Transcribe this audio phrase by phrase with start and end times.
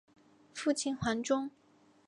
[0.51, 1.51] 父亲黄中。